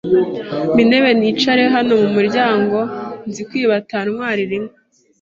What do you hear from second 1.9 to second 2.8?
mu muryango